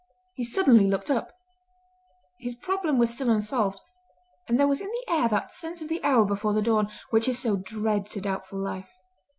[0.33, 1.31] He suddenly looked up,
[2.39, 3.79] his problem was still unsolved,
[4.47, 7.27] and there was in the air that sense of the hour before the dawn, which
[7.27, 8.89] is so dread to doubtful life.